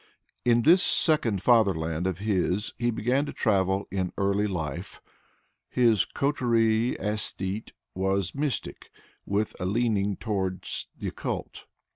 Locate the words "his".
2.17-2.73